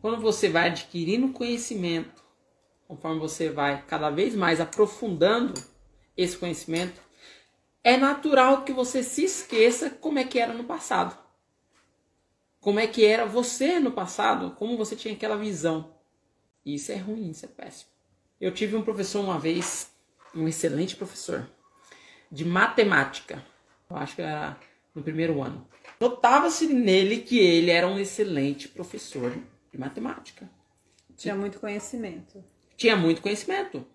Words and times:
quando 0.00 0.20
você 0.20 0.48
vai 0.48 0.68
adquirindo 0.68 1.32
conhecimento, 1.32 2.24
conforme 2.86 3.18
você 3.18 3.50
vai 3.50 3.82
cada 3.86 4.10
vez 4.10 4.34
mais 4.34 4.60
aprofundando 4.60 5.54
esse 6.16 6.36
conhecimento, 6.36 7.00
é 7.82 7.96
natural 7.96 8.64
que 8.64 8.72
você 8.72 9.02
se 9.02 9.24
esqueça 9.24 9.90
como 9.90 10.18
é 10.18 10.24
que 10.24 10.38
era 10.38 10.52
no 10.52 10.64
passado. 10.64 11.16
Como 12.60 12.80
é 12.80 12.86
que 12.86 13.04
era 13.04 13.24
você 13.24 13.78
no 13.78 13.92
passado, 13.92 14.52
como 14.52 14.76
você 14.76 14.96
tinha 14.96 15.14
aquela 15.14 15.36
visão. 15.36 15.94
Isso 16.64 16.90
é 16.90 16.96
ruim, 16.96 17.30
isso 17.30 17.44
é 17.44 17.48
péssimo. 17.48 17.90
Eu 18.40 18.52
tive 18.52 18.74
um 18.74 18.82
professor 18.82 19.20
uma 19.20 19.38
vez, 19.38 19.92
um 20.34 20.48
excelente 20.48 20.96
professor, 20.96 21.48
de 22.30 22.44
matemática. 22.44 23.44
Eu 23.88 23.96
acho 23.96 24.16
que 24.16 24.22
era 24.22 24.58
no 24.94 25.02
primeiro 25.02 25.40
ano. 25.40 25.66
Notava-se 26.00 26.66
nele 26.66 27.18
que 27.18 27.38
ele 27.38 27.70
era 27.70 27.86
um 27.86 27.98
excelente 27.98 28.68
professor 28.68 29.32
de 29.76 29.80
matemática. 29.80 30.50
Tinha 31.14 31.34
muito 31.34 31.60
conhecimento. 31.60 32.42
Tinha 32.76 32.96
muito 32.96 33.22
conhecimento. 33.22 33.86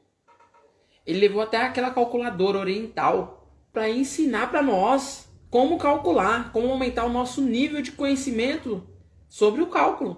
Ele 1.05 1.20
levou 1.20 1.41
até 1.41 1.58
aquela 1.58 1.91
calculadora 1.91 2.59
oriental 2.59 3.52
para 3.73 3.89
ensinar 3.89 4.49
para 4.49 4.62
nós 4.62 5.27
como 5.49 5.77
calcular, 5.77 6.52
como 6.52 6.72
aumentar 6.72 7.05
o 7.05 7.12
nosso 7.12 7.41
nível 7.41 7.81
de 7.81 7.91
conhecimento 7.91 8.88
sobre 9.27 9.62
o 9.62 9.67
cálculo. 9.67 10.17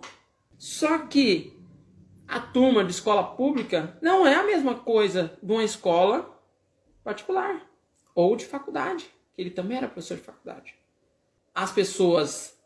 Só 0.58 1.00
que 1.00 1.58
a 2.28 2.40
turma 2.40 2.84
de 2.84 2.92
escola 2.92 3.24
pública 3.36 3.98
não 4.02 4.28
é 4.28 4.36
a 4.36 4.44
mesma 4.44 4.76
coisa 4.76 5.38
de 5.42 5.52
uma 5.52 5.64
escola 5.64 6.30
particular 7.04 7.66
ou 8.14 8.36
de 8.36 8.46
faculdade, 8.46 9.06
que 9.34 9.42
ele 9.42 9.50
também 9.50 9.78
era 9.78 9.88
professor 9.88 10.18
de 10.18 10.24
faculdade. 10.24 10.76
As 11.56 11.72
pessoas 11.72 12.58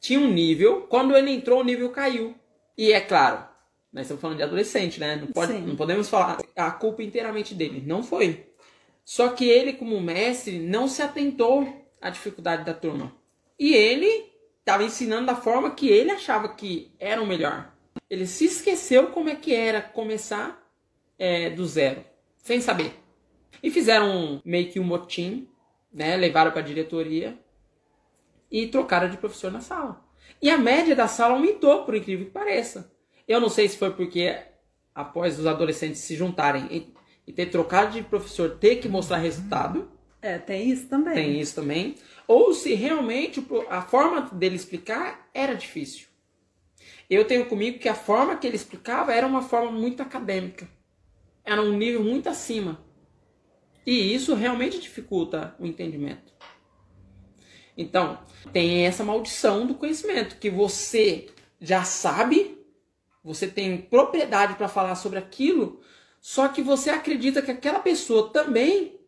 tinham 0.00 0.24
um 0.24 0.32
nível, 0.32 0.82
quando 0.82 1.16
ele 1.16 1.30
entrou 1.30 1.60
o 1.60 1.64
nível 1.64 1.90
caiu. 1.90 2.34
E 2.76 2.92
é 2.92 3.00
claro, 3.00 3.46
nós 3.92 4.02
estamos 4.02 4.20
falando 4.20 4.36
de 4.36 4.42
adolescente, 4.42 5.00
né? 5.00 5.16
Não, 5.16 5.28
pode, 5.28 5.54
não 5.54 5.74
podemos 5.74 6.08
falar 6.08 6.38
a 6.54 6.70
culpa 6.70 7.02
inteiramente 7.02 7.54
dele. 7.54 7.82
Não 7.84 8.02
foi. 8.02 8.46
Só 9.04 9.30
que 9.30 9.48
ele, 9.48 9.72
como 9.72 10.00
mestre, 10.00 10.58
não 10.58 10.86
se 10.86 11.00
atentou 11.00 11.66
à 12.00 12.10
dificuldade 12.10 12.64
da 12.64 12.74
turma. 12.74 13.14
E 13.58 13.72
ele 13.72 14.30
estava 14.58 14.84
ensinando 14.84 15.26
da 15.26 15.36
forma 15.36 15.70
que 15.70 15.88
ele 15.88 16.10
achava 16.10 16.48
que 16.48 16.92
era 16.98 17.22
o 17.22 17.26
melhor. 17.26 17.72
Ele 18.10 18.26
se 18.26 18.44
esqueceu 18.44 19.08
como 19.08 19.30
é 19.30 19.34
que 19.34 19.54
era 19.54 19.80
começar 19.80 20.62
é, 21.18 21.48
do 21.50 21.64
zero, 21.64 22.04
sem 22.36 22.60
saber. 22.60 22.92
E 23.62 23.70
fizeram 23.70 24.42
meio 24.44 24.70
que 24.70 24.78
um 24.78 24.84
motim, 24.84 25.48
né? 25.92 26.16
Levaram 26.16 26.50
para 26.50 26.60
a 26.60 26.64
diretoria 26.64 27.38
e 28.50 28.66
trocaram 28.66 29.08
de 29.08 29.16
professor 29.16 29.50
na 29.50 29.60
sala. 29.60 30.04
E 30.40 30.50
a 30.50 30.58
média 30.58 30.94
da 30.94 31.08
sala 31.08 31.34
aumentou, 31.34 31.84
por 31.84 31.94
incrível 31.94 32.26
que 32.26 32.32
pareça. 32.32 32.92
Eu 33.26 33.40
não 33.40 33.48
sei 33.48 33.68
se 33.68 33.76
foi 33.76 33.90
porque 33.90 34.36
após 34.94 35.38
os 35.38 35.46
adolescentes 35.46 36.00
se 36.00 36.16
juntarem 36.16 36.66
e, 36.70 36.94
e 37.26 37.32
ter 37.32 37.46
trocado 37.46 37.92
de 37.92 38.02
professor, 38.02 38.56
ter 38.58 38.76
que 38.76 38.88
mostrar 38.88 39.18
resultado. 39.18 39.90
É, 40.22 40.38
tem 40.38 40.70
isso 40.70 40.88
também. 40.88 41.14
Tem 41.14 41.40
isso 41.40 41.54
também. 41.54 41.94
Ou 42.26 42.52
se 42.52 42.74
realmente 42.74 43.44
a 43.68 43.82
forma 43.82 44.22
dele 44.32 44.56
explicar 44.56 45.28
era 45.32 45.54
difícil. 45.54 46.06
Eu 47.08 47.24
tenho 47.24 47.46
comigo 47.46 47.78
que 47.78 47.88
a 47.88 47.94
forma 47.94 48.36
que 48.36 48.46
ele 48.46 48.56
explicava 48.56 49.12
era 49.12 49.26
uma 49.26 49.42
forma 49.42 49.70
muito 49.70 50.02
acadêmica. 50.02 50.68
Era 51.44 51.62
um 51.62 51.76
nível 51.76 52.02
muito 52.02 52.28
acima. 52.28 52.80
E 53.86 54.12
isso 54.12 54.34
realmente 54.34 54.80
dificulta 54.80 55.54
o 55.60 55.66
entendimento. 55.66 56.34
Então, 57.76 58.18
tem 58.52 58.86
essa 58.86 59.04
maldição 59.04 59.66
do 59.66 59.74
conhecimento, 59.74 60.36
que 60.36 60.48
você 60.48 61.28
já 61.60 61.84
sabe, 61.84 62.58
você 63.22 63.46
tem 63.46 63.78
propriedade 63.78 64.54
para 64.54 64.68
falar 64.68 64.94
sobre 64.94 65.18
aquilo, 65.18 65.80
só 66.20 66.48
que 66.48 66.62
você 66.62 66.90
acredita 66.90 67.42
que 67.42 67.50
aquela 67.50 67.80
pessoa 67.80 68.30
também 68.30 68.98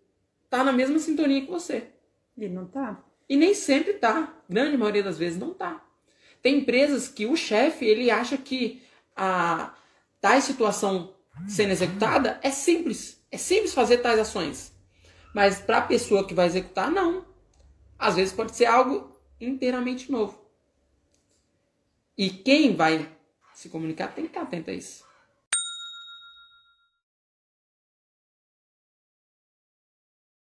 está 0.44 0.62
na 0.62 0.72
mesma 0.72 0.98
sintonia 0.98 1.40
que 1.40 1.50
você. 1.50 1.88
E 2.36 2.48
não 2.48 2.66
tá. 2.66 3.02
E 3.28 3.36
nem 3.36 3.54
sempre 3.54 3.94
tá. 3.94 4.34
Grande 4.48 4.76
maioria 4.76 5.02
das 5.02 5.18
vezes 5.18 5.38
não 5.38 5.52
tá. 5.52 5.84
Tem 6.40 6.58
empresas 6.58 7.08
que 7.08 7.26
o 7.26 7.36
chefe, 7.36 7.84
ele 7.84 8.10
acha 8.10 8.36
que 8.36 8.82
a 9.16 9.74
tais 10.20 10.44
situação 10.44 11.14
sendo 11.46 11.72
executada 11.72 12.38
é 12.42 12.50
simples. 12.50 13.22
É 13.30 13.36
simples 13.36 13.74
fazer 13.74 13.98
tais 13.98 14.18
ações. 14.18 14.72
Mas 15.34 15.60
para 15.60 15.78
a 15.78 15.82
pessoa 15.82 16.26
que 16.26 16.34
vai 16.34 16.46
executar, 16.46 16.90
não. 16.90 17.24
Às 17.98 18.16
vezes 18.16 18.32
pode 18.32 18.54
ser 18.54 18.66
algo 18.66 19.16
inteiramente 19.40 20.10
novo. 20.10 20.38
E 22.16 22.30
quem 22.30 22.76
vai 22.76 23.10
se 23.54 23.68
comunicar 23.68 24.14
tem 24.14 24.24
que 24.24 24.30
estar 24.30 24.42
atento 24.42 24.70
a 24.70 24.74
isso. 24.74 25.07